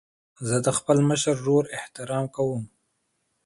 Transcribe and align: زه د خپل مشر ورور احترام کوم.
زه 0.47 0.57
د 0.65 0.67
خپل 0.77 0.97
مشر 1.09 1.35
ورور 1.39 1.63
احترام 1.77 2.25
کوم. 2.35 2.63